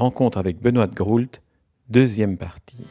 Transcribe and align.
Rencontre 0.00 0.38
avec 0.38 0.62
Benoît 0.62 0.86
de 0.86 0.94
Groult, 0.94 1.42
deuxième 1.90 2.38
partie. 2.38 2.86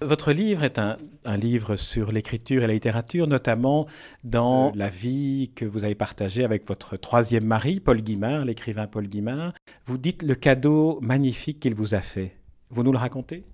Votre 0.00 0.32
livre 0.32 0.64
est 0.64 0.78
un, 0.78 0.96
livre 1.36 1.76
sur 1.76 2.12
l'écriture 2.12 2.64
et 2.64 2.66
la 2.66 2.72
littérature, 2.72 3.26
notamment 3.26 3.86
dans 4.24 4.72
la 4.74 4.88
vie 4.88 5.50
que 5.54 5.66
vous 5.66 5.84
avez 5.84 5.94
partagée 5.94 6.44
avec 6.44 6.66
votre 6.66 6.96
troisième 6.96 7.44
mari, 7.44 7.78
Paul 7.78 8.00
Guimard, 8.00 8.46
l'écrivain 8.46 8.86
Paul 8.86 9.06
Guimard. 9.06 9.52
Vous 9.84 9.98
dites 9.98 10.22
le 10.22 10.34
cadeau 10.34 10.98
magnifique 11.02 11.60
qu'il 11.60 11.74
vous 11.74 11.94
a 11.94 12.00
fait. 12.00 12.38
Vous 12.70 12.82
nous 12.82 12.92
le 12.92 12.98
racontez? 12.98 13.44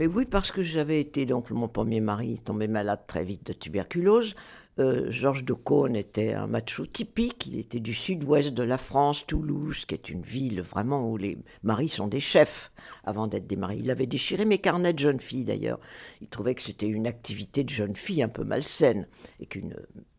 Mais 0.00 0.06
oui, 0.06 0.24
parce 0.24 0.50
que 0.50 0.62
j'avais 0.62 0.98
été, 0.98 1.26
donc 1.26 1.50
mon 1.50 1.68
premier 1.68 2.00
mari 2.00 2.38
tombé 2.42 2.68
malade 2.68 3.00
très 3.06 3.22
vite 3.22 3.46
de 3.48 3.52
tuberculose. 3.52 4.34
Euh, 4.78 5.10
Georges 5.10 5.44
de 5.44 5.52
Caunes 5.52 5.96
était 5.96 6.32
un 6.32 6.46
macho 6.46 6.86
typique. 6.86 7.46
Il 7.46 7.58
était 7.58 7.80
du 7.80 7.92
sud-ouest 7.92 8.54
de 8.54 8.62
la 8.62 8.78
France, 8.78 9.26
Toulouse, 9.26 9.84
qui 9.84 9.94
est 9.94 10.08
une 10.08 10.22
ville 10.22 10.62
vraiment 10.62 11.10
où 11.10 11.16
les 11.16 11.38
maris 11.62 11.88
sont 11.88 12.06
des 12.06 12.20
chefs 12.20 12.72
avant 13.04 13.26
d'être 13.26 13.46
des 13.46 13.56
maris. 13.56 13.80
Il 13.80 13.90
avait 13.90 14.06
déchiré 14.06 14.44
mes 14.44 14.58
carnets 14.58 14.92
de 14.92 14.98
jeune 14.98 15.20
fille 15.20 15.44
d'ailleurs. 15.44 15.80
Il 16.20 16.28
trouvait 16.28 16.54
que 16.54 16.62
c'était 16.62 16.86
une 16.86 17.06
activité 17.06 17.64
de 17.64 17.70
jeune 17.70 17.96
fille 17.96 18.22
un 18.22 18.28
peu 18.28 18.44
malsaine 18.44 19.06
et 19.40 19.46
qu'une 19.46 19.74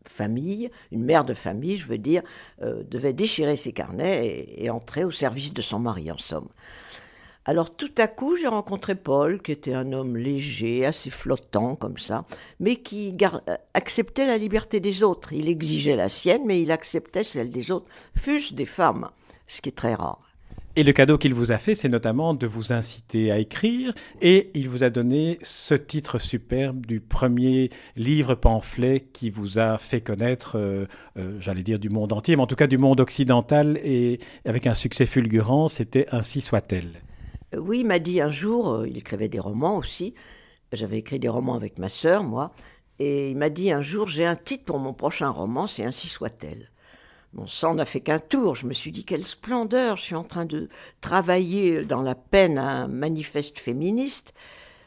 famille, 0.06 0.70
une 0.90 1.04
mère 1.04 1.24
de 1.24 1.34
famille, 1.34 1.78
je 1.78 1.86
veux 1.86 1.98
dire, 1.98 2.22
euh, 2.60 2.82
devait 2.84 3.12
déchirer 3.12 3.56
ses 3.56 3.72
carnets 3.72 4.26
et, 4.26 4.64
et 4.64 4.70
entrer 4.70 5.04
au 5.04 5.10
service 5.10 5.52
de 5.52 5.62
son 5.62 5.78
mari, 5.78 6.10
en 6.10 6.18
somme. 6.18 6.48
Alors 7.44 7.74
tout 7.74 7.90
à 7.98 8.06
coup, 8.06 8.36
j'ai 8.36 8.46
rencontré 8.46 8.94
Paul, 8.94 9.42
qui 9.42 9.50
était 9.50 9.74
un 9.74 9.92
homme 9.92 10.16
léger, 10.16 10.86
assez 10.86 11.10
flottant 11.10 11.74
comme 11.74 11.98
ça, 11.98 12.24
mais 12.60 12.76
qui 12.76 13.16
euh, 13.20 13.56
acceptait 13.74 14.26
la 14.26 14.38
liberté 14.38 14.78
des 14.78 15.02
autres. 15.02 15.32
Il 15.32 15.48
exigeait 15.48 15.96
la 15.96 16.08
sienne, 16.08 16.42
mais 16.46 16.62
il 16.62 16.70
acceptait 16.70 17.24
celle 17.24 17.50
des 17.50 17.72
autres, 17.72 17.90
fût-ce 18.16 18.54
des 18.54 18.66
femmes, 18.66 19.10
ce 19.48 19.60
qui 19.60 19.70
est 19.70 19.72
très 19.72 19.94
rare. 19.94 20.20
Et 20.74 20.84
le 20.84 20.92
cadeau 20.92 21.18
qu'il 21.18 21.34
vous 21.34 21.50
a 21.52 21.58
fait, 21.58 21.74
c'est 21.74 21.88
notamment 21.88 22.32
de 22.32 22.46
vous 22.46 22.72
inciter 22.72 23.32
à 23.32 23.38
écrire, 23.38 23.92
et 24.22 24.50
il 24.54 24.68
vous 24.68 24.84
a 24.84 24.90
donné 24.90 25.38
ce 25.42 25.74
titre 25.74 26.18
superbe 26.18 26.86
du 26.86 27.00
premier 27.00 27.70
livre 27.96 28.36
pamphlet 28.36 29.00
qui 29.12 29.30
vous 29.30 29.58
a 29.58 29.78
fait 29.78 30.00
connaître, 30.00 30.56
euh, 30.56 30.86
euh, 31.18 31.36
j'allais 31.40 31.64
dire 31.64 31.80
du 31.80 31.90
monde 31.90 32.12
entier, 32.12 32.36
mais 32.36 32.42
en 32.42 32.46
tout 32.46 32.56
cas 32.56 32.68
du 32.68 32.78
monde 32.78 33.00
occidental, 33.00 33.80
et 33.82 34.20
avec 34.46 34.68
un 34.68 34.74
succès 34.74 35.06
fulgurant, 35.06 35.66
c'était 35.66 36.06
Ainsi 36.12 36.40
soit-elle. 36.40 37.02
Oui, 37.56 37.80
il 37.80 37.86
m'a 37.86 37.98
dit 37.98 38.20
un 38.20 38.32
jour, 38.32 38.70
euh, 38.70 38.88
il 38.88 38.96
écrivait 38.96 39.28
des 39.28 39.40
romans 39.40 39.76
aussi, 39.76 40.14
j'avais 40.72 40.98
écrit 40.98 41.18
des 41.18 41.28
romans 41.28 41.54
avec 41.54 41.78
ma 41.78 41.88
sœur, 41.88 42.22
moi, 42.22 42.52
et 42.98 43.30
il 43.30 43.36
m'a 43.36 43.50
dit 43.50 43.70
un 43.72 43.82
jour, 43.82 44.06
j'ai 44.06 44.24
un 44.24 44.36
titre 44.36 44.64
pour 44.64 44.78
mon 44.78 44.94
prochain 44.94 45.28
roman, 45.28 45.66
c'est 45.66 45.84
Ainsi 45.84 46.08
soit-elle. 46.08 46.70
Mon 47.34 47.46
sang 47.46 47.74
n'a 47.74 47.86
fait 47.86 48.00
qu'un 48.00 48.18
tour, 48.18 48.56
je 48.56 48.66
me 48.66 48.74
suis 48.74 48.92
dit, 48.92 49.04
quelle 49.04 49.24
splendeur, 49.24 49.96
je 49.96 50.02
suis 50.02 50.14
en 50.14 50.24
train 50.24 50.44
de 50.44 50.68
travailler 51.00 51.82
dans 51.82 52.02
la 52.02 52.14
peine 52.14 52.58
un 52.58 52.88
manifeste 52.88 53.58
féministe. 53.58 54.34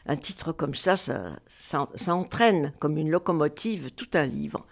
Un 0.06 0.16
titre 0.16 0.52
comme 0.52 0.76
ça, 0.76 0.96
ça, 0.96 1.32
ça, 1.48 1.86
ça 1.96 2.14
entraîne 2.14 2.72
comme 2.78 2.96
une 2.96 3.10
locomotive 3.10 3.90
tout 3.90 4.06
un 4.14 4.26
livre. 4.26 4.64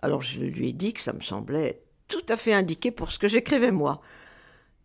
Alors 0.00 0.22
je 0.22 0.38
lui 0.38 0.68
ai 0.68 0.72
dit 0.72 0.92
que 0.92 1.00
ça 1.00 1.12
me 1.12 1.20
semblait 1.20 1.82
tout 2.06 2.24
à 2.28 2.36
fait 2.36 2.54
indiqué 2.54 2.92
pour 2.92 3.10
ce 3.10 3.18
que 3.18 3.26
j'écrivais 3.26 3.72
moi. 3.72 4.00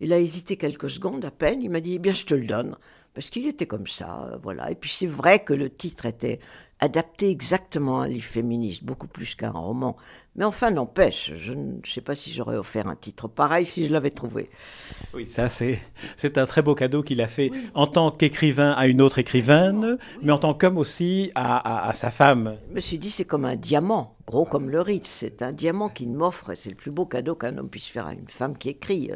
Il 0.01 0.13
a 0.13 0.19
hésité 0.19 0.57
quelques 0.57 0.89
secondes 0.89 1.25
à 1.25 1.31
peine. 1.31 1.61
Il 1.61 1.69
m'a 1.69 1.79
dit, 1.79 1.95
eh 1.95 1.99
bien, 1.99 2.13
je 2.13 2.25
te 2.25 2.33
le 2.33 2.45
donne. 2.45 2.75
Parce 3.15 3.29
qu'il 3.29 3.47
était 3.47 3.65
comme 3.65 3.87
ça, 3.87 4.29
euh, 4.29 4.37
voilà. 4.43 4.69
Et 4.69 4.75
puis 4.75 4.89
c'est 4.89 5.07
vrai 5.07 5.39
que 5.39 5.53
le 5.53 5.69
titre 5.69 6.05
était 6.05 6.39
adapté 6.81 7.29
exactement 7.29 8.01
à 8.01 8.03
un 8.03 8.07
livre 8.09 8.25
féministe, 8.25 8.83
beaucoup 8.83 9.07
plus 9.07 9.35
qu'un 9.35 9.51
roman. 9.51 9.95
Mais 10.35 10.43
enfin, 10.43 10.69
n'empêche, 10.69 11.31
je 11.37 11.53
ne 11.53 11.79
sais 11.85 12.01
pas 12.01 12.17
si 12.17 12.33
j'aurais 12.33 12.57
offert 12.57 12.87
un 12.87 12.97
titre 12.97 13.29
pareil 13.29 13.65
si 13.65 13.87
je 13.87 13.93
l'avais 13.93 14.09
trouvé. 14.09 14.49
Oui, 15.13 15.25
ça 15.25 15.47
c'est, 15.47 15.79
c'est 16.17 16.37
un 16.37 16.45
très 16.45 16.61
beau 16.61 16.75
cadeau 16.75 17.01
qu'il 17.01 17.21
a 17.21 17.27
fait 17.27 17.49
en 17.73 17.87
tant 17.87 18.11
qu'écrivain 18.11 18.73
à 18.73 18.87
une 18.87 19.01
autre 19.01 19.19
écrivaine, 19.19 19.97
mais 20.21 20.33
en 20.33 20.37
tant 20.37 20.53
qu'homme 20.53 20.77
aussi 20.77 21.31
à, 21.35 21.87
à, 21.87 21.93
sa 21.93 22.11
femme. 22.11 22.57
Je 22.69 22.75
me 22.75 22.81
suis 22.81 22.97
dit, 22.97 23.09
c'est 23.09 23.23
comme 23.23 23.45
un 23.45 23.55
diamant, 23.55 24.17
gros 24.27 24.43
comme 24.43 24.69
le 24.69 24.81
Ritz. 24.81 25.07
C'est 25.07 25.41
un 25.41 25.53
diamant 25.53 25.87
qu'il 25.87 26.11
m'offre 26.11 26.51
et 26.51 26.57
c'est 26.57 26.69
le 26.69 26.75
plus 26.75 26.91
beau 26.91 27.05
cadeau 27.05 27.35
qu'un 27.35 27.57
homme 27.57 27.69
puisse 27.69 27.87
faire 27.87 28.07
à 28.07 28.13
une 28.13 28.27
femme 28.27 28.57
qui 28.57 28.67
écrit. 28.67 29.09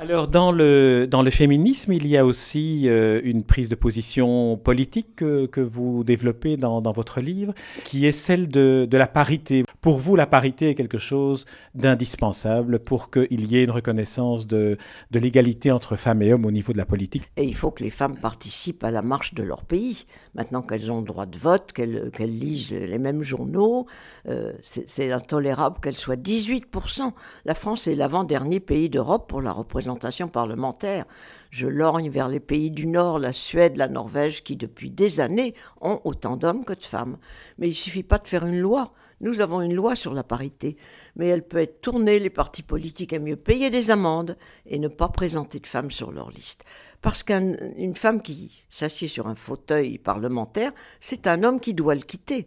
Alors 0.00 0.28
dans 0.28 0.52
le, 0.52 1.08
dans 1.10 1.22
le 1.22 1.30
féminisme, 1.30 1.92
il 1.92 2.06
y 2.06 2.16
a 2.16 2.24
aussi 2.24 2.84
euh, 2.86 3.20
une 3.24 3.42
prise 3.42 3.68
de 3.68 3.74
position 3.74 4.56
politique 4.56 5.16
que, 5.16 5.46
que 5.46 5.60
vous 5.60 6.04
développez 6.04 6.56
dans, 6.56 6.80
dans, 6.80 6.92
votre 6.92 7.20
livre, 7.20 7.52
qui 7.84 8.06
est 8.06 8.12
celle 8.12 8.46
de, 8.46 8.86
de, 8.88 8.96
la 8.96 9.08
parité. 9.08 9.64
Pour 9.80 9.98
vous, 9.98 10.14
la 10.14 10.28
parité 10.28 10.70
est 10.70 10.76
quelque 10.76 10.98
chose 10.98 11.46
d'indispensable 11.74 12.78
pour 12.78 13.10
qu'il 13.10 13.50
y 13.50 13.56
ait 13.56 13.64
une 13.64 13.72
reconnaissance 13.72 14.46
de, 14.46 14.78
de 15.10 15.18
l'égalité 15.18 15.72
entre 15.72 15.96
femmes 15.96 16.22
et 16.22 16.32
hommes 16.32 16.46
au 16.46 16.52
niveau 16.52 16.72
de 16.72 16.78
la 16.78 16.86
politique. 16.86 17.24
Et 17.36 17.42
il 17.42 17.56
faut 17.56 17.72
que 17.72 17.82
les 17.82 17.90
femmes 17.90 18.16
participent 18.16 18.84
à 18.84 18.92
la 18.92 19.02
marche 19.02 19.34
de 19.34 19.42
leur 19.42 19.64
pays. 19.64 20.06
Maintenant 20.38 20.62
qu'elles 20.62 20.92
ont 20.92 21.00
le 21.00 21.04
droit 21.04 21.26
de 21.26 21.36
vote, 21.36 21.72
qu'elles 21.72 22.38
lisent 22.38 22.70
les 22.70 22.98
mêmes 22.98 23.24
journaux, 23.24 23.86
euh, 24.28 24.52
c'est 24.62 25.10
intolérable 25.10 25.80
qu'elles 25.82 25.96
soient 25.96 26.14
18%. 26.14 27.12
La 27.44 27.54
France 27.54 27.88
est 27.88 27.96
l'avant-dernier 27.96 28.60
pays 28.60 28.88
d'Europe 28.88 29.28
pour 29.28 29.42
la 29.42 29.50
représentation 29.50 30.28
parlementaire. 30.28 31.06
Je 31.50 31.66
lorgne 31.66 32.08
vers 32.08 32.28
les 32.28 32.38
pays 32.38 32.70
du 32.70 32.86
Nord, 32.86 33.18
la 33.18 33.32
Suède, 33.32 33.76
la 33.76 33.88
Norvège, 33.88 34.44
qui 34.44 34.54
depuis 34.54 34.92
des 34.92 35.18
années 35.18 35.54
ont 35.80 36.00
autant 36.04 36.36
d'hommes 36.36 36.64
que 36.64 36.74
de 36.74 36.84
femmes. 36.84 37.18
Mais 37.58 37.70
il 37.70 37.74
suffit 37.74 38.04
pas 38.04 38.18
de 38.18 38.28
faire 38.28 38.46
une 38.46 38.60
loi. 38.60 38.92
Nous 39.20 39.40
avons 39.40 39.60
une 39.60 39.74
loi 39.74 39.96
sur 39.96 40.14
la 40.14 40.22
parité, 40.22 40.76
mais 41.16 41.26
elle 41.26 41.46
peut 41.46 41.58
être 41.58 41.80
tournée, 41.80 42.18
les 42.18 42.30
partis 42.30 42.62
politiques 42.62 43.12
aiment 43.12 43.24
mieux 43.24 43.36
payer 43.36 43.70
des 43.70 43.90
amendes 43.90 44.36
et 44.66 44.78
ne 44.78 44.88
pas 44.88 45.08
présenter 45.08 45.58
de 45.58 45.66
femmes 45.66 45.90
sur 45.90 46.12
leur 46.12 46.30
liste. 46.30 46.64
Parce 47.02 47.22
qu'une 47.22 47.94
femme 47.94 48.22
qui 48.22 48.64
s'assied 48.70 49.08
sur 49.08 49.26
un 49.26 49.34
fauteuil 49.34 49.98
parlementaire, 49.98 50.72
c'est 51.00 51.26
un 51.26 51.42
homme 51.42 51.60
qui 51.60 51.74
doit 51.74 51.94
le 51.94 52.00
quitter. 52.00 52.46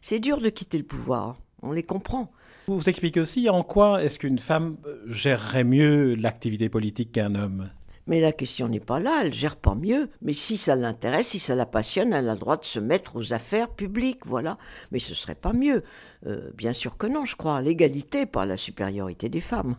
C'est 0.00 0.20
dur 0.20 0.40
de 0.40 0.48
quitter 0.48 0.78
le 0.78 0.84
pouvoir, 0.84 1.36
on 1.62 1.72
les 1.72 1.82
comprend. 1.82 2.30
Vous 2.68 2.88
expliquez 2.88 3.20
aussi 3.20 3.48
en 3.48 3.62
quoi 3.62 4.02
est-ce 4.02 4.18
qu'une 4.18 4.38
femme 4.38 4.76
euh, 4.86 5.02
gérerait 5.06 5.64
mieux 5.64 6.14
l'activité 6.14 6.68
politique 6.68 7.12
qu'un 7.12 7.34
homme? 7.34 7.70
Mais 8.08 8.20
la 8.20 8.32
question 8.32 8.68
n'est 8.68 8.80
pas 8.80 8.98
là, 8.98 9.20
elle 9.22 9.34
gère 9.34 9.54
pas 9.54 9.74
mieux. 9.74 10.08
Mais 10.22 10.32
si 10.32 10.58
ça 10.58 10.74
l'intéresse, 10.74 11.28
si 11.28 11.38
ça 11.38 11.54
la 11.54 11.66
passionne, 11.66 12.12
elle 12.12 12.28
a 12.28 12.32
le 12.32 12.40
droit 12.40 12.56
de 12.56 12.64
se 12.64 12.80
mettre 12.80 13.16
aux 13.16 13.32
affaires 13.32 13.68
publiques, 13.68 14.26
voilà. 14.26 14.58
Mais 14.90 14.98
ce 14.98 15.14
serait 15.14 15.34
pas 15.34 15.52
mieux. 15.52 15.84
Euh, 16.26 16.50
bien 16.56 16.72
sûr 16.72 16.96
que 16.96 17.06
non, 17.06 17.26
je 17.26 17.36
crois 17.36 17.58
à 17.58 17.60
l'égalité, 17.60 18.26
pas 18.26 18.46
la 18.46 18.56
supériorité 18.56 19.28
des 19.28 19.42
femmes. 19.42 19.76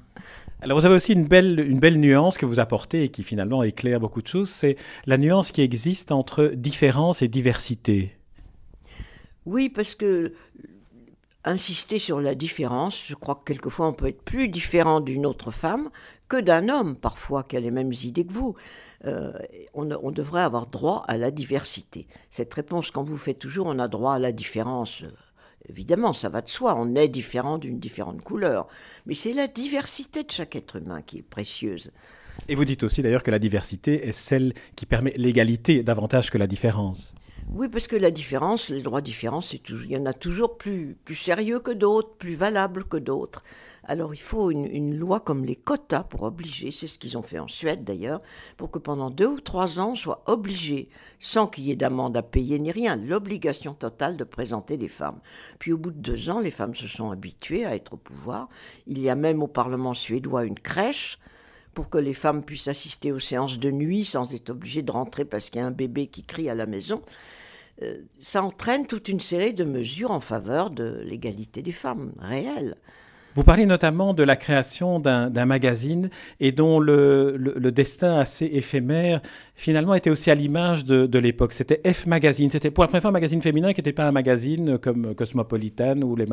Alors 0.61 0.77
vous 0.79 0.85
avez 0.85 0.95
aussi 0.95 1.13
une 1.13 1.25
belle, 1.25 1.59
une 1.59 1.79
belle 1.79 1.99
nuance 1.99 2.37
que 2.37 2.45
vous 2.45 2.59
apportez 2.59 3.03
et 3.03 3.09
qui 3.09 3.23
finalement 3.23 3.63
éclaire 3.63 3.99
beaucoup 3.99 4.21
de 4.21 4.27
choses, 4.27 4.49
c'est 4.49 4.77
la 5.05 5.17
nuance 5.17 5.51
qui 5.51 5.61
existe 5.61 6.11
entre 6.11 6.51
différence 6.55 7.21
et 7.21 7.27
diversité. 7.27 8.15
Oui, 9.45 9.69
parce 9.69 9.95
que 9.95 10.33
insister 11.45 11.99
sur 11.99 12.19
la 12.19 12.35
différence. 12.35 13.05
Je 13.07 13.15
crois 13.15 13.35
que 13.35 13.45
quelquefois 13.45 13.87
on 13.87 13.93
peut 13.93 14.07
être 14.07 14.21
plus 14.21 14.47
différent 14.47 14.99
d'une 14.99 15.25
autre 15.25 15.51
femme 15.51 15.89
que 16.27 16.39
d'un 16.39 16.69
homme, 16.69 16.95
parfois, 16.95 17.43
qui 17.43 17.57
a 17.57 17.59
les 17.59 17.71
mêmes 17.71 17.93
idées 18.03 18.25
que 18.25 18.33
vous. 18.33 18.55
Euh, 19.05 19.31
on, 19.73 19.89
on, 19.91 20.11
devrait 20.11 20.41
avoir 20.41 20.67
droit 20.67 21.05
à 21.07 21.17
la 21.17 21.31
diversité. 21.31 22.05
Cette 22.29 22.53
réponse, 22.53 22.91
quand 22.91 23.03
vous 23.03 23.17
faites 23.17 23.39
toujours, 23.39 23.67
on 23.67 23.79
a 23.79 23.87
droit 23.87 24.13
à 24.13 24.19
la 24.19 24.31
différence. 24.31 25.03
Euh, 25.03 25.11
évidemment, 25.69 26.13
ça 26.13 26.29
va 26.29 26.41
de 26.41 26.49
soi, 26.49 26.75
on 26.77 26.95
est 26.95 27.07
différent 27.07 27.57
d'une 27.57 27.79
différente 27.79 28.21
couleur. 28.21 28.67
Mais 29.05 29.15
c'est 29.15 29.33
la 29.33 29.47
diversité 29.47 30.23
de 30.23 30.31
chaque 30.31 30.55
être 30.55 30.75
humain 30.75 31.01
qui 31.01 31.19
est 31.19 31.23
précieuse. 31.23 31.91
Et 32.47 32.55
vous 32.55 32.65
dites 32.65 32.83
aussi 32.83 33.01
d'ailleurs 33.01 33.23
que 33.23 33.31
la 33.31 33.39
diversité 33.39 34.07
est 34.07 34.11
celle 34.13 34.53
qui 34.75 34.85
permet 34.85 35.13
l'égalité 35.17 35.83
davantage 35.83 36.29
que 36.29 36.37
la 36.37 36.47
différence. 36.47 37.13
Oui, 37.51 37.67
parce 37.67 37.87
que 37.87 37.95
la 37.95 38.11
différence, 38.11 38.69
les 38.69 38.83
droits 38.83 39.01
différents, 39.01 39.39
il 39.41 39.91
y 39.91 39.97
en 39.97 40.05
a 40.05 40.13
toujours 40.13 40.57
plus, 40.57 40.95
plus 41.03 41.15
sérieux 41.15 41.59
que 41.59 41.71
d'autres, 41.71 42.13
plus 42.17 42.35
valables 42.35 42.83
que 42.83 42.97
d'autres. 42.97 43.43
Alors 43.83 44.13
il 44.13 44.19
faut 44.19 44.51
une, 44.51 44.95
loi 44.95 45.19
comme 45.19 45.45
les 45.45 45.55
quotas 45.55 46.03
pour 46.03 46.21
obliger, 46.21 46.69
c'est 46.69 46.85
ce 46.85 46.99
qu'ils 46.99 47.17
ont 47.17 47.23
fait 47.23 47.39
en 47.39 47.47
Suède 47.47 47.83
d'ailleurs, 47.83 48.21
pour 48.55 48.69
que 48.69 48.77
pendant 48.77 49.09
deux 49.09 49.25
ou 49.25 49.39
trois 49.39 49.79
ans, 49.79 49.93
on 49.93 49.95
soit 49.95 50.21
obligé, 50.27 50.89
sans 51.19 51.47
qu'il 51.47 51.63
y 51.63 51.71
ait 51.71 51.75
d'amende 51.75 52.15
à 52.15 52.21
payer 52.21 52.59
ni 52.59 52.71
rien, 52.71 52.95
l'obligation 52.95 53.73
totale 53.73 54.15
de 54.15 54.23
présenter 54.23 54.77
des 54.77 54.87
femmes. 54.87 55.19
Puis 55.57 55.73
au 55.73 55.77
bout 55.79 55.89
de 55.89 55.97
deux 55.97 56.29
ans, 56.29 56.41
les 56.41 56.51
femmes 56.51 56.75
se 56.75 56.87
sont 56.87 57.09
habituées 57.09 57.65
à 57.65 57.73
être 57.73 57.93
au 57.93 57.97
pouvoir. 57.97 58.47
Il 58.85 58.99
y 58.99 59.09
a 59.09 59.15
même 59.15 59.41
au 59.41 59.47
Parlement 59.47 59.95
suédois 59.95 60.45
une 60.45 60.59
crèche 60.59 61.17
pour 61.73 61.89
que 61.89 61.97
les 61.97 62.13
femmes 62.13 62.43
puissent 62.43 62.67
assister 62.67 63.11
aux 63.11 63.19
séances 63.19 63.57
de 63.57 63.71
nuit 63.71 64.05
sans 64.05 64.35
être 64.35 64.51
obligées 64.51 64.83
de 64.83 64.91
rentrer 64.91 65.25
parce 65.25 65.49
qu'il 65.49 65.61
y 65.61 65.63
a 65.63 65.67
un 65.67 65.71
bébé 65.71 66.07
qui 66.07 66.23
crie 66.23 66.49
à 66.49 66.53
la 66.53 66.67
maison. 66.67 67.01
Euh, 67.81 67.99
ça 68.19 68.43
entraîne 68.43 68.85
toute 68.85 69.07
une 69.07 69.19
série 69.19 69.53
de 69.53 69.63
mesures 69.63 70.11
en 70.11 70.19
faveur 70.19 70.69
de 70.69 71.01
l'égalité 71.05 71.61
des 71.61 71.71
femmes 71.71 72.11
réelles. 72.19 72.75
Vous 73.35 73.43
parlez 73.43 73.65
notamment 73.65 74.13
de 74.13 74.23
la 74.23 74.35
création 74.35 74.99
d'un 74.99 75.45
magazine 75.45 76.09
et 76.39 76.51
dont 76.51 76.79
le, 76.79 77.37
destin 77.71 78.17
assez 78.17 78.45
éphémère 78.45 79.21
finalement 79.55 79.93
était 79.93 80.09
aussi 80.09 80.31
à 80.31 80.35
l'image 80.35 80.83
de, 80.83 81.19
l'époque. 81.19 81.53
C'était 81.53 81.79
F 81.93 82.07
Magazine. 82.07 82.49
C'était 82.49 82.71
pour 82.71 82.83
la 82.83 82.87
première 82.87 83.03
fois 83.03 83.09
un 83.09 83.13
magazine 83.13 83.41
féminin 83.41 83.71
qui 83.71 83.79
n'était 83.79 83.93
pas 83.93 84.07
un 84.07 84.11
magazine 84.11 84.77
comme 84.79 85.13
Cosmopolitan 85.13 86.01
ou 86.01 86.15
les 86.15 86.25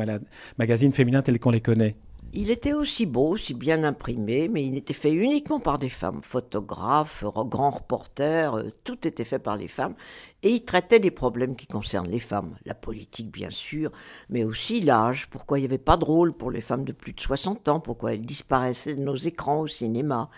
magazines 0.57 0.91
féminins 0.91 1.21
tels 1.21 1.39
qu'on 1.39 1.51
les 1.51 1.61
connaît. 1.61 1.95
Il 2.33 2.51
était 2.51 2.73
aussi 2.73 3.05
beau, 3.05 3.29
aussi 3.29 3.53
bien 3.53 3.83
imprimé, 3.83 4.47
mais 4.47 4.65
il 4.65 4.75
était 4.77 4.93
fait 4.93 5.13
uniquement 5.13 5.59
par 5.59 5.79
des 5.79 5.89
femmes, 5.89 6.19
photographes, 6.21 7.23
grands 7.23 7.71
reporters, 7.71 8.55
euh, 8.55 8.69
tout 8.83 9.07
était 9.07 9.23
fait 9.23 9.39
par 9.39 9.55
les 9.55 9.67
femmes. 9.67 9.95
Et 10.43 10.51
il 10.51 10.65
traitait 10.65 10.99
des 10.99 11.09
problèmes 11.09 11.55
qui 11.55 11.67
concernent 11.67 12.09
les 12.09 12.19
femmes, 12.19 12.55
la 12.65 12.75
politique 12.75 13.31
bien 13.31 13.49
sûr, 13.49 13.91
mais 14.29 14.43
aussi 14.43 14.81
l'âge, 14.81 15.29
pourquoi 15.29 15.57
il 15.57 15.61
n'y 15.61 15.67
avait 15.67 15.77
pas 15.77 15.97
de 15.97 16.05
rôle 16.05 16.33
pour 16.33 16.51
les 16.51 16.61
femmes 16.61 16.83
de 16.83 16.91
plus 16.91 17.13
de 17.13 17.19
60 17.19 17.69
ans, 17.69 17.79
pourquoi 17.79 18.13
elles 18.13 18.21
disparaissaient 18.21 18.95
de 18.95 19.01
nos 19.01 19.15
écrans 19.15 19.61
au 19.61 19.67
cinéma? 19.67 20.29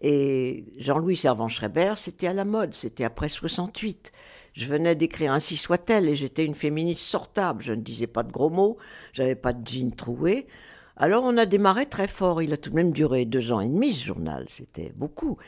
Et 0.00 0.64
Jean-Louis 0.78 1.16
Servan-Schreiber, 1.16 1.94
c'était 1.96 2.28
à 2.28 2.32
la 2.32 2.44
mode, 2.44 2.74
c'était 2.74 3.04
après 3.04 3.28
68. 3.28 4.12
Je 4.54 4.66
venais 4.66 4.94
d'écrire 4.94 5.32
Ainsi 5.32 5.56
soit-elle 5.56 6.08
et 6.08 6.14
j'étais 6.14 6.44
une 6.44 6.54
féministe 6.54 7.00
sortable. 7.00 7.62
Je 7.62 7.72
ne 7.72 7.82
disais 7.82 8.06
pas 8.06 8.22
de 8.22 8.30
gros 8.30 8.50
mots, 8.50 8.78
j'avais 9.12 9.34
pas 9.34 9.52
de 9.52 9.66
jean 9.66 9.90
troué. 9.94 10.46
Alors 10.96 11.24
on 11.24 11.36
a 11.36 11.46
démarré 11.46 11.86
très 11.86 12.08
fort. 12.08 12.42
Il 12.42 12.52
a 12.52 12.56
tout 12.56 12.70
de 12.70 12.76
même 12.76 12.92
duré 12.92 13.24
deux 13.24 13.52
ans 13.52 13.60
et 13.60 13.68
demi 13.68 13.92
ce 13.92 14.06
journal, 14.06 14.46
c'était 14.48 14.92
beaucoup. 14.94 15.38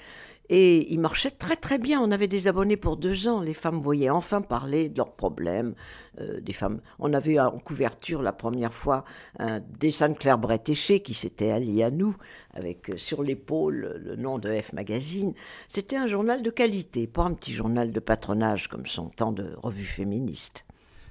Et 0.48 0.92
il 0.92 1.00
marchait 1.00 1.30
très 1.30 1.56
très 1.56 1.78
bien. 1.78 2.00
On 2.00 2.12
avait 2.12 2.28
des 2.28 2.46
abonnés 2.46 2.76
pour 2.76 2.96
deux 2.96 3.26
ans. 3.26 3.40
Les 3.40 3.54
femmes 3.54 3.80
voyaient 3.80 4.10
enfin 4.10 4.42
parler 4.42 4.88
de 4.88 4.96
leurs 4.96 5.12
problèmes. 5.12 5.74
Euh, 6.20 6.40
des 6.40 6.52
femmes. 6.52 6.80
On 6.98 7.12
avait 7.12 7.38
en 7.40 7.58
couverture 7.58 8.22
la 8.22 8.32
première 8.32 8.72
fois 8.72 9.04
un 9.38 9.60
dessin 9.60 10.08
de 10.08 10.14
Claire 10.14 10.38
Bretéché 10.38 11.00
qui 11.00 11.14
s'était 11.14 11.50
allié 11.50 11.82
à 11.82 11.90
nous 11.90 12.16
avec 12.54 12.90
euh, 12.90 12.96
sur 12.96 13.22
l'épaule 13.22 14.00
le 14.04 14.16
nom 14.16 14.38
de 14.38 14.50
F 14.60 14.72
Magazine. 14.72 15.34
C'était 15.68 15.96
un 15.96 16.06
journal 16.06 16.42
de 16.42 16.50
qualité, 16.50 17.06
pas 17.06 17.22
un 17.22 17.34
petit 17.34 17.52
journal 17.52 17.90
de 17.90 18.00
patronage 18.00 18.68
comme 18.68 18.86
son 18.86 19.08
temps 19.08 19.32
de 19.32 19.52
revues 19.56 19.84
féministes. 19.84 20.64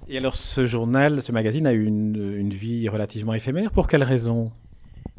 Et 0.07 0.18
alors 0.18 0.36
ce 0.36 0.68
journal, 0.68 1.24
ce 1.24 1.31
magazine 1.31 1.66
a 1.66 1.74
eu 1.74 1.86
une, 1.86 2.50
vie 2.50 2.88
relativement 2.90 3.34
éphémère. 3.34 3.72
Pour 3.72 3.88
quelle 3.88 4.04
raison? 4.04 4.52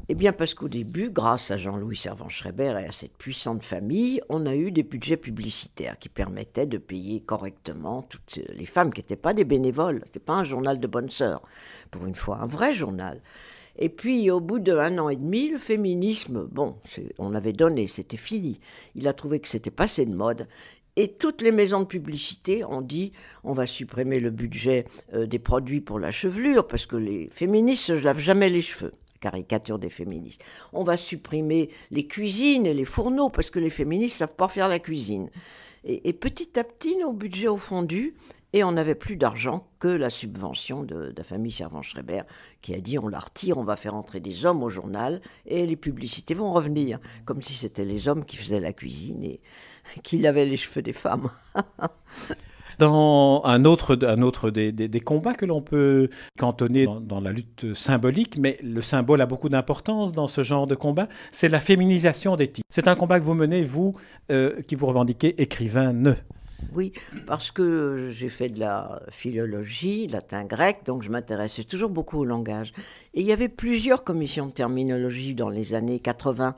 Eh 0.08 0.14
bien, 0.14 0.32
parce 0.32 0.54
qu'au 0.54 0.68
début, 0.68 1.10
grâce 1.10 1.50
à 1.50 1.56
Jean-Louis 1.56 1.96
Servan-Schreiber 1.96 2.78
et 2.80 2.86
à 2.86 2.92
cette 2.92 3.16
puissante 3.16 3.64
famille, 3.64 4.20
on 4.28 4.46
a 4.46 4.54
eu 4.54 4.70
des 4.70 4.84
budgets 4.84 5.16
publicitaires 5.16 5.98
qui 5.98 6.08
permettaient 6.08 6.66
de 6.66 6.78
payer 6.78 7.20
correctement 7.20 8.02
toutes 8.02 8.38
les 8.54 8.66
femmes 8.66 8.92
qui 8.92 9.00
n'étaient 9.00 9.16
pas 9.16 9.34
des 9.34 9.44
bénévoles. 9.44 9.96
Ce 9.96 10.04
n'était 10.04 10.20
pas 10.20 10.34
un 10.34 10.44
journal 10.44 10.78
de 10.78 10.86
bonnes 10.86 11.10
sœurs, 11.10 11.42
pour 11.90 12.06
une 12.06 12.14
fois, 12.14 12.38
un 12.38 12.46
vrai 12.46 12.72
journal. 12.72 13.20
Et 13.78 13.88
puis, 13.88 14.30
au 14.30 14.40
bout 14.40 14.60
d'un 14.60 14.96
an 14.98 15.08
et 15.08 15.16
demi, 15.16 15.48
le 15.48 15.58
féminisme, 15.58 16.46
bon, 16.50 16.76
on 17.18 17.34
avait 17.34 17.52
donné, 17.52 17.88
c'était 17.88 18.16
fini. 18.16 18.60
Il 18.94 19.08
a 19.08 19.12
trouvé 19.12 19.40
que 19.40 19.48
c'était 19.48 19.72
passé 19.72 20.06
de 20.06 20.14
mode. 20.14 20.46
Et 20.98 21.08
toutes 21.08 21.42
les 21.42 21.52
maisons 21.52 21.80
de 21.80 21.84
publicité 21.84 22.64
ont 22.64 22.80
dit 22.80 23.12
on 23.44 23.52
va 23.52 23.66
supprimer 23.66 24.18
le 24.18 24.30
budget 24.30 24.86
euh, 25.12 25.26
des 25.26 25.38
produits 25.38 25.82
pour 25.82 25.98
la 25.98 26.10
chevelure 26.10 26.66
parce 26.66 26.86
que 26.86 26.96
les 26.96 27.28
féministes 27.30 27.90
ne 27.90 28.00
lavent 28.00 28.18
jamais 28.18 28.48
les 28.48 28.62
cheveux 28.62 28.92
caricature 29.16 29.78
des 29.78 29.88
féministes. 29.88 30.42
On 30.72 30.84
va 30.84 30.96
supprimer 30.96 31.70
les 31.90 32.06
cuisines 32.06 32.66
et 32.66 32.74
les 32.74 32.84
fourneaux 32.84 33.30
parce 33.30 33.50
que 33.50 33.58
les 33.58 33.70
féministes 33.70 34.18
savent 34.18 34.36
pas 34.36 34.48
faire 34.48 34.68
la 34.68 34.78
cuisine. 34.78 35.30
Et, 35.84 36.12
petit 36.12 36.58
à 36.58 36.64
petit, 36.64 36.96
nos 36.96 37.12
budgets 37.12 37.48
ont 37.48 37.56
fondu 37.56 38.14
et 38.52 38.64
on 38.64 38.72
n'avait 38.72 38.96
plus 38.96 39.16
d'argent 39.16 39.68
que 39.78 39.86
la 39.86 40.10
subvention 40.10 40.82
de, 40.82 41.12
la 41.16 41.22
famille 41.22 41.52
Servan-Schreiber 41.52 42.22
qui 42.60 42.74
a 42.74 42.80
dit 42.80 42.98
on 42.98 43.06
la 43.06 43.20
retire, 43.20 43.58
on 43.58 43.62
va 43.62 43.76
faire 43.76 43.94
entrer 43.94 44.18
des 44.18 44.46
hommes 44.46 44.64
au 44.64 44.68
journal 44.68 45.20
et 45.46 45.64
les 45.64 45.76
publicités 45.76 46.34
vont 46.34 46.52
revenir, 46.52 46.98
comme 47.24 47.42
si 47.42 47.52
c'était 47.52 47.84
les 47.84 48.08
hommes 48.08 48.24
qui 48.24 48.36
faisaient 48.36 48.60
la 48.60 48.72
cuisine 48.72 49.38
qui 50.02 50.18
lavaient 50.18 50.46
les 50.46 50.56
cheveux 50.56 50.82
des 50.82 50.92
femmes. 50.92 51.30
dans 52.78 53.42
un 53.44 53.64
autre, 53.64 53.98
un 54.02 54.22
autre 54.22 54.50
des, 54.50 54.72
des, 54.72 55.00
combats 55.00 55.34
que 55.34 55.46
l'on 55.46 55.62
peut 55.62 56.08
cantonner 56.38 56.86
dans, 56.86 57.20
la 57.20 57.32
lutte 57.32 57.74
symbolique, 57.74 58.38
mais 58.38 58.58
le 58.62 58.82
symbole 58.82 59.20
a 59.20 59.26
beaucoup 59.26 59.48
d'importance 59.48 60.12
dans 60.12 60.26
ce 60.26 60.42
genre 60.42 60.66
de 60.66 60.74
combat, 60.74 61.08
c'est 61.32 61.48
la 61.48 61.60
féminisation 61.60 62.36
des 62.36 62.48
titres. 62.48 62.68
C'est 62.70 62.88
un 62.88 62.94
combat 62.94 63.18
que 63.18 63.24
vous 63.24 63.34
menez, 63.34 63.62
vous, 63.62 63.94
euh, 64.30 64.60
qui 64.62 64.74
vous 64.74 64.86
revendiquez 64.86 65.40
écrivain 65.40 65.92
ne. 65.92 66.12
Oui, 66.74 66.92
parce 67.26 67.50
que 67.50 68.08
j'ai 68.10 68.30
fait 68.30 68.48
de 68.48 68.58
la 68.58 69.02
philologie, 69.10 70.06
latin-grec, 70.08 70.80
donc 70.86 71.02
je 71.02 71.10
m'intéressais 71.10 71.64
toujours 71.64 71.90
beaucoup 71.90 72.18
au 72.18 72.24
langage. 72.24 72.72
Et 73.14 73.20
il 73.20 73.26
y 73.26 73.32
avait 73.32 73.48
plusieurs 73.48 74.04
commissions 74.04 74.46
de 74.46 74.52
terminologie 74.52 75.34
dans 75.34 75.50
les 75.50 75.74
années 75.74 76.00
80 76.00 76.56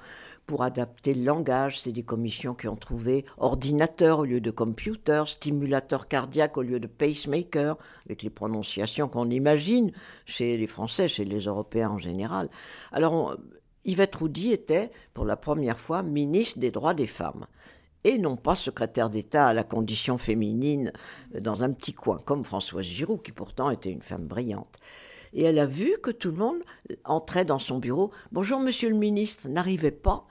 pour 0.49 0.63
adapter 0.63 1.15
le 1.15 1.23
langage. 1.23 1.81
C'est 1.81 1.93
des 1.93 2.03
commissions 2.03 2.55
qui 2.55 2.67
ont 2.67 2.75
trouvé 2.75 3.25
ordinateur 3.37 4.21
au 4.21 4.25
lieu 4.25 4.41
de 4.41 4.51
computer, 4.51 5.23
stimulateur 5.27 6.09
cardiaque 6.09 6.57
au 6.57 6.63
lieu 6.63 6.81
de 6.81 6.89
pacemaker, 6.89 7.77
avec 8.07 8.23
les 8.25 8.31
prononciations 8.31 9.09
qu'on 9.09 9.31
imagine 9.31 9.93
chez 10.25 10.57
les 10.57 10.67
Français, 10.67 11.07
chez 11.07 11.27
les 11.27 11.41
Européens 11.41 11.91
en 11.91 11.99
général. 11.99 12.49
Alors, 12.91 13.37
Yvette 13.85 14.17
Roudy 14.17 14.51
était, 14.51 14.91
pour 15.15 15.27
la 15.27 15.37
première 15.37 15.79
fois, 15.79 16.03
ministre 16.03 16.59
des 16.59 16.71
droits 16.71 16.95
des 16.95 17.07
femmes 17.07 17.47
et 18.05 18.17
non 18.17 18.37
pas 18.37 18.55
secrétaire 18.55 19.11
d'État 19.11 19.49
à 19.49 19.53
la 19.53 19.65
condition 19.65 20.17
féminine 20.19 20.93
dans 21.39 21.63
un 21.63 21.73
petit 21.73 21.93
coin, 21.93 22.19
comme 22.25 22.43
Françoise 22.43 22.87
Giroud, 22.87 23.23
qui 23.23 23.33
pourtant 23.33 23.71
était 23.71 23.91
une 23.91 24.03
femme 24.03 24.27
brillante. 24.27 24.79
Et 25.39 25.43
elle 25.45 25.61
a 25.61 25.67
vu 25.67 25.99
que 26.03 26.11
tout 26.11 26.33
le 26.33 26.37
monde 26.37 26.65
entrait 27.05 27.45
dans 27.45 27.61
son 27.61 27.79
bureau. 27.79 28.11
Bonjour, 28.33 28.59
monsieur 28.59 28.89
le 28.89 28.97
ministre, 28.97 29.47
n'arrivait 29.47 29.93
pas. 29.93 30.27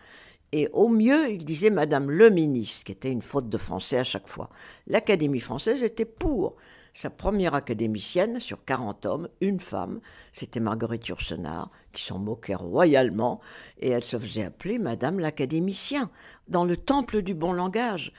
Et 0.51 0.67
au 0.73 0.89
mieux, 0.89 1.31
il 1.31 1.45
disait 1.45 1.69
Madame 1.69 2.11
le 2.11 2.29
ministre, 2.29 2.83
qui 2.83 2.91
était 2.91 3.09
une 3.09 3.21
faute 3.21 3.47
de 3.47 3.57
français 3.57 3.99
à 3.99 4.03
chaque 4.03 4.27
fois. 4.27 4.49
L'Académie 4.85 5.39
française 5.39 5.81
était 5.81 6.03
pour. 6.03 6.57
Sa 6.93 7.09
première 7.09 7.53
académicienne, 7.53 8.41
sur 8.41 8.65
40 8.65 9.05
hommes, 9.05 9.29
une 9.39 9.61
femme, 9.61 10.01
c'était 10.33 10.59
Marguerite 10.59 11.07
Yourcenar, 11.07 11.71
qui 11.93 12.03
s'en 12.03 12.19
moquait 12.19 12.55
royalement, 12.55 13.39
et 13.79 13.87
elle 13.87 14.03
se 14.03 14.19
faisait 14.19 14.43
appeler 14.43 14.77
Madame 14.77 15.21
l'académicien, 15.21 16.11
dans 16.49 16.65
le 16.65 16.75
temple 16.75 17.21
du 17.21 17.33
bon 17.33 17.53
langage. 17.53 18.11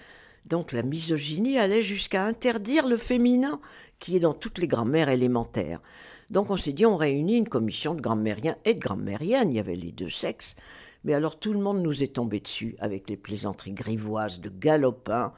Donc 0.46 0.72
la 0.72 0.82
misogynie 0.82 1.58
allait 1.58 1.82
jusqu'à 1.82 2.24
interdire 2.24 2.88
le 2.88 2.96
féminin, 2.96 3.60
qui 3.98 4.16
est 4.16 4.20
dans 4.20 4.32
toutes 4.32 4.56
les 4.56 4.68
grammaires 4.68 5.10
élémentaires. 5.10 5.82
Donc 6.30 6.50
on 6.50 6.56
s'est 6.56 6.72
dit, 6.72 6.84
on 6.84 6.96
réunit 6.96 7.38
une 7.38 7.48
commission 7.48 7.94
de 7.94 8.00
grammairiens 8.00 8.56
et 8.64 8.74
de 8.74 8.80
grammairiennes, 8.80 9.50
il 9.50 9.56
y 9.56 9.60
avait 9.60 9.74
les 9.74 9.92
deux 9.92 10.10
sexes. 10.10 10.56
Mais 11.04 11.14
alors 11.14 11.38
tout 11.38 11.52
le 11.52 11.60
monde 11.60 11.80
nous 11.80 12.02
est 12.02 12.14
tombé 12.14 12.40
dessus 12.40 12.76
avec 12.80 13.08
les 13.08 13.16
plaisanteries 13.16 13.72
grivoises 13.72 14.40
de 14.40 14.50
galopin. 14.50 15.32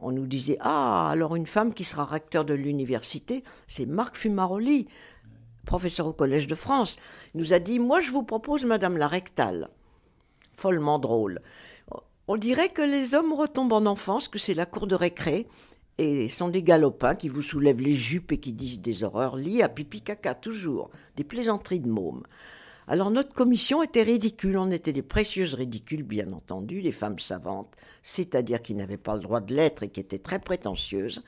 On 0.00 0.10
nous 0.10 0.26
disait 0.26 0.56
Ah, 0.60 1.08
alors 1.10 1.36
une 1.36 1.46
femme 1.46 1.72
qui 1.72 1.84
sera 1.84 2.04
recteur 2.04 2.44
de 2.44 2.54
l'université, 2.54 3.44
c'est 3.68 3.86
Marc 3.86 4.16
Fumaroli, 4.16 4.88
professeur 5.66 6.06
au 6.06 6.12
Collège 6.12 6.46
de 6.46 6.54
France. 6.54 6.96
Il 7.34 7.40
nous 7.40 7.52
a 7.52 7.58
dit 7.58 7.78
Moi, 7.78 8.00
je 8.00 8.10
vous 8.10 8.22
propose 8.24 8.64
Madame 8.64 8.96
la 8.96 9.08
rectale. 9.08 9.68
Follement 10.56 10.98
drôle. 10.98 11.40
On 12.26 12.36
dirait 12.36 12.70
que 12.70 12.82
les 12.82 13.14
hommes 13.14 13.34
retombent 13.34 13.74
en 13.74 13.86
enfance, 13.86 14.28
que 14.28 14.38
c'est 14.38 14.54
la 14.54 14.66
cour 14.66 14.86
de 14.86 14.94
récré, 14.94 15.46
et 15.98 16.28
sont 16.28 16.48
des 16.48 16.62
galopins 16.62 17.14
qui 17.14 17.28
vous 17.28 17.42
soulèvent 17.42 17.80
les 17.80 17.94
jupes 17.94 18.32
et 18.32 18.38
qui 18.38 18.52
disent 18.52 18.80
des 18.80 19.04
horreurs 19.04 19.36
liées 19.36 19.62
à 19.62 19.68
pipi 19.68 20.00
caca, 20.00 20.34
toujours, 20.34 20.90
des 21.16 21.24
plaisanteries 21.24 21.80
de 21.80 21.88
mômes. 21.88 22.24
Alors 22.86 23.10
notre 23.10 23.32
commission 23.32 23.82
était 23.82 24.02
ridicule, 24.02 24.58
on 24.58 24.70
était 24.70 24.92
des 24.92 25.02
précieuses 25.02 25.54
ridicules, 25.54 26.02
bien 26.02 26.32
entendu, 26.32 26.82
des 26.82 26.90
femmes 26.90 27.18
savantes, 27.18 27.72
c'est-à-dire 28.02 28.60
qui 28.60 28.74
n'avaient 28.74 28.98
pas 28.98 29.14
le 29.14 29.22
droit 29.22 29.40
de 29.40 29.54
l'être 29.54 29.82
et 29.82 29.88
qui 29.88 30.00
étaient 30.00 30.18
très 30.18 30.38
prétentieuses. 30.38 31.22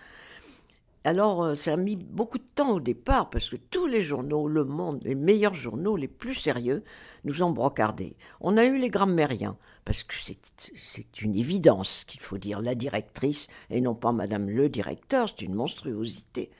Alors 1.06 1.44
euh, 1.44 1.54
ça 1.54 1.74
a 1.74 1.76
mis 1.76 1.94
beaucoup 1.94 2.38
de 2.38 2.48
temps 2.56 2.72
au 2.72 2.80
départ, 2.80 3.30
parce 3.30 3.48
que 3.48 3.54
tous 3.54 3.86
les 3.86 4.02
journaux, 4.02 4.48
Le 4.48 4.64
Monde, 4.64 4.98
les 5.04 5.14
meilleurs 5.14 5.54
journaux, 5.54 5.96
les 5.96 6.08
plus 6.08 6.34
sérieux, 6.34 6.82
nous 7.22 7.44
ont 7.44 7.50
brocardés. 7.50 8.16
On 8.40 8.56
a 8.56 8.64
eu 8.64 8.76
les 8.76 8.88
grammairiens, 8.88 9.56
parce 9.84 10.02
que 10.02 10.16
c'est 10.18 11.22
une 11.22 11.36
évidence 11.36 12.02
qu'il 12.08 12.20
faut 12.20 12.38
dire 12.38 12.60
la 12.60 12.74
directrice 12.74 13.46
et 13.70 13.80
non 13.80 13.94
pas 13.94 14.10
Madame 14.10 14.50
le 14.50 14.68
directeur, 14.68 15.28
c'est 15.28 15.42
une 15.42 15.54
monstruosité. 15.54 16.50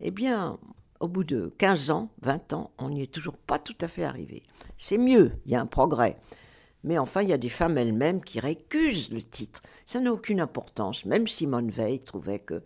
Eh 0.00 0.10
bien, 0.10 0.58
au 0.98 1.06
bout 1.06 1.22
de 1.22 1.54
15 1.58 1.90
ans, 1.90 2.10
20 2.22 2.52
ans, 2.52 2.72
on 2.78 2.90
n'y 2.90 3.02
est 3.02 3.14
toujours 3.14 3.36
pas 3.36 3.60
tout 3.60 3.76
à 3.80 3.86
fait 3.86 4.02
arrivé. 4.02 4.42
C'est 4.76 4.98
mieux, 4.98 5.30
il 5.46 5.52
y 5.52 5.54
a 5.54 5.60
un 5.60 5.66
progrès. 5.66 6.16
Mais 6.82 6.98
enfin, 6.98 7.22
il 7.22 7.28
y 7.28 7.32
a 7.32 7.38
des 7.38 7.48
femmes 7.48 7.78
elles-mêmes 7.78 8.22
qui 8.22 8.40
récusent 8.40 9.10
le 9.10 9.22
titre. 9.22 9.62
Ça 9.86 10.00
n'a 10.00 10.12
aucune 10.12 10.40
importance. 10.40 11.06
Même 11.06 11.28
Simone 11.28 11.70
Veil 11.70 12.00
trouvait 12.00 12.40
que 12.40 12.62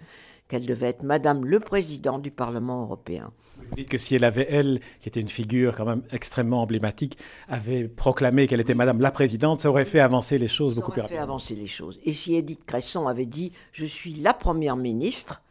qu'elle 0.49 0.67
devait 0.67 0.89
être 0.89 1.03
Madame 1.03 1.45
le 1.45 1.61
Président 1.61 2.19
du 2.19 2.31
Parlement 2.31 2.83
européen. 2.83 3.33
Vous 3.71 3.77
dites 3.77 3.89
que 3.89 3.99
si 3.99 4.15
elle 4.15 4.25
avait, 4.25 4.47
elle, 4.49 4.81
qui 5.01 5.09
était 5.09 5.21
une 5.21 5.29
figure 5.29 5.77
quand 5.77 5.85
même 5.85 6.03
extrêmement 6.11 6.63
emblématique, 6.63 7.19
avait 7.49 7.87
proclamé 7.87 8.47
qu'elle 8.47 8.61
était 8.61 8.75
Madame 8.75 9.01
la 9.01 9.11
Présidente, 9.11 9.61
ça 9.61 9.69
aurait 9.69 9.85
fait 9.85 10.01
avancer 10.01 10.39
les 10.39 10.49
choses 10.49 10.77
beaucoup 10.77 10.93
plus 10.93 11.03
rapidement. 11.03 11.17
Ça 11.19 11.23
aurait 11.23 11.27
fait 11.27 11.31
avancer 11.31 11.55
les 11.55 11.67
choses. 11.67 12.01
Et 12.05 12.13
si 12.13 12.35
Edith 12.35 12.65
Cresson 12.65 13.07
avait 13.07 13.27
dit 13.27 13.53
«Je 13.73 13.85
suis 13.85 14.15
la 14.15 14.33
Première 14.33 14.77
ministre», 14.77 15.43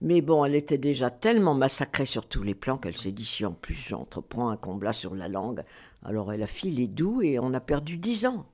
mais 0.00 0.20
bon, 0.20 0.44
elle 0.44 0.56
était 0.56 0.78
déjà 0.78 1.10
tellement 1.10 1.54
massacrée 1.54 2.06
sur 2.06 2.26
tous 2.26 2.42
les 2.42 2.56
plans 2.56 2.76
qu'elle 2.76 2.96
s'est 2.96 3.12
dit 3.12 3.24
si 3.24 3.44
en 3.44 3.52
plus 3.52 3.74
j'entreprends 3.74 4.48
un 4.48 4.56
combat 4.56 4.92
sur 4.92 5.14
la 5.14 5.28
langue, 5.28 5.62
alors 6.04 6.32
elle 6.32 6.42
a 6.42 6.48
filé 6.48 6.88
doux 6.88 7.22
et 7.22 7.38
on 7.38 7.54
a 7.54 7.60
perdu 7.60 7.98
dix 7.98 8.26
ans. 8.26 8.44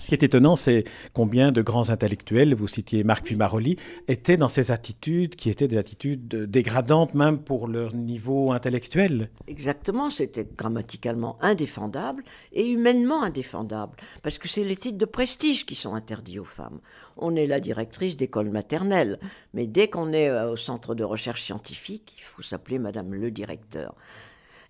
Ce 0.00 0.08
qui 0.08 0.14
est 0.14 0.22
étonnant, 0.22 0.56
c'est 0.56 0.84
combien 1.12 1.52
de 1.52 1.62
grands 1.62 1.90
intellectuels, 1.90 2.54
vous 2.54 2.66
citiez 2.66 3.04
Marc 3.04 3.26
Fumaroli, 3.26 3.76
étaient 4.08 4.36
dans 4.36 4.48
ces 4.48 4.70
attitudes 4.70 5.36
qui 5.36 5.50
étaient 5.50 5.68
des 5.68 5.78
attitudes 5.78 6.28
dégradantes 6.28 7.14
même 7.14 7.38
pour 7.38 7.68
leur 7.68 7.94
niveau 7.94 8.52
intellectuel. 8.52 9.30
Exactement, 9.46 10.10
c'était 10.10 10.48
grammaticalement 10.56 11.36
indéfendable 11.40 12.24
et 12.52 12.68
humainement 12.70 13.22
indéfendable, 13.22 13.96
parce 14.22 14.38
que 14.38 14.48
c'est 14.48 14.64
les 14.64 14.76
titres 14.76 14.98
de 14.98 15.04
prestige 15.04 15.66
qui 15.66 15.74
sont 15.74 15.94
interdits 15.94 16.38
aux 16.38 16.44
femmes. 16.44 16.80
On 17.16 17.36
est 17.36 17.46
la 17.46 17.60
directrice 17.60 18.16
d'école 18.16 18.50
maternelle, 18.50 19.18
mais 19.54 19.66
dès 19.66 19.88
qu'on 19.88 20.12
est 20.12 20.28
euh, 20.28 20.52
au 20.52 20.56
centre 20.56 20.94
de 20.94 21.04
recherche 21.04 21.42
scientifique, 21.42 22.14
il 22.18 22.22
faut 22.22 22.42
s'appeler 22.42 22.78
Madame 22.78 23.14
le 23.14 23.30
directeur. 23.30 23.94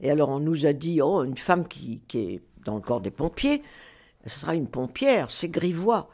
Et 0.01 0.11
alors 0.11 0.31
on 0.31 0.41
nous 0.41 0.67
a 0.67 0.73
dit, 0.73 1.01
oh, 1.01 1.23
une 1.25 1.37
femme 1.37 1.67
qui, 1.69 2.01
qui 2.09 2.19
est 2.19 2.41
dans 2.65 2.75
le 2.75 2.81
corps 2.81 3.01
des 3.01 3.11
pompiers, 3.11 3.63
ce 4.27 4.41
sera 4.41 4.55
une 4.55 4.69
pompière, 4.69 5.31
c'est 5.31 5.49
grivois. 5.49 6.09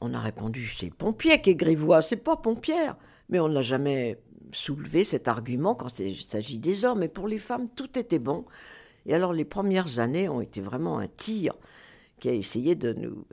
On 0.00 0.14
a 0.14 0.20
répondu, 0.20 0.72
c'est 0.78 0.94
pompier 0.94 1.40
qui 1.40 1.50
est 1.50 1.54
grivois, 1.54 2.02
c'est 2.02 2.16
pas 2.16 2.36
pompière. 2.36 2.96
Mais 3.28 3.40
on 3.40 3.48
n'a 3.48 3.62
jamais 3.62 4.18
soulevé 4.52 5.04
cet 5.04 5.28
argument 5.28 5.74
quand 5.74 5.98
il 5.98 6.16
s'agit 6.16 6.58
des 6.58 6.84
hommes. 6.84 7.02
Et 7.02 7.08
pour 7.08 7.28
les 7.28 7.38
femmes, 7.38 7.68
tout 7.68 7.98
était 7.98 8.18
bon. 8.18 8.44
Et 9.06 9.14
alors 9.14 9.32
les 9.32 9.44
premières 9.44 9.98
années 9.98 10.28
ont 10.28 10.40
été 10.40 10.60
vraiment 10.60 10.98
un 10.98 11.08
tir 11.08 11.54
qui 12.20 12.28
a 12.28 12.32
essayé 12.32 12.74
de 12.74 12.92
nous 12.92 13.26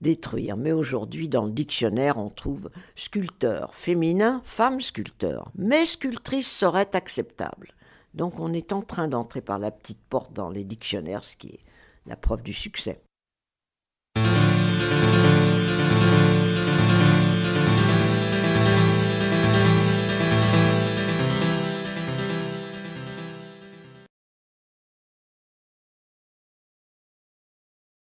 détruire. 0.00 0.56
Mais 0.56 0.72
aujourd'hui, 0.72 1.28
dans 1.28 1.44
le 1.44 1.52
dictionnaire, 1.52 2.18
on 2.18 2.30
trouve 2.30 2.70
sculpteur 2.94 3.74
féminin, 3.74 4.40
femme 4.44 4.80
sculpteur. 4.80 5.50
Mais 5.56 5.86
sculptrice 5.86 6.50
serait 6.50 6.94
acceptable. 6.94 7.72
Donc 8.14 8.38
on 8.38 8.52
est 8.52 8.72
en 8.72 8.82
train 8.82 9.08
d'entrer 9.08 9.40
par 9.40 9.58
la 9.58 9.70
petite 9.70 10.00
porte 10.08 10.32
dans 10.32 10.50
les 10.50 10.64
dictionnaires, 10.64 11.24
ce 11.24 11.36
qui 11.36 11.48
est 11.48 11.60
la 12.06 12.16
preuve 12.16 12.42
du 12.42 12.52
succès. 12.52 13.00
Thank 14.78 15.22
you. 15.22 15.27